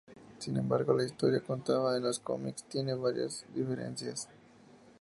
Sin 0.39 0.57
embargo, 0.57 0.95
la 0.95 1.03
historia 1.05 1.41
contada 1.41 1.95
en 1.95 2.01
los 2.01 2.17
cómics 2.17 2.63
tiene 2.63 2.95
varias 2.95 3.45
diferencias. 3.53 4.27